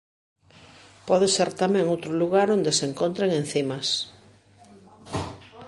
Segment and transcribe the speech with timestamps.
[1.07, 3.87] Pode ser tamén outro lugar onde se encontran encimas.